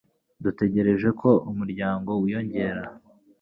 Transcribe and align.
Dutegereje 0.43 1.09
ko 1.19 1.29
umuryango 1.49 2.11
wiyongera. 2.21 2.83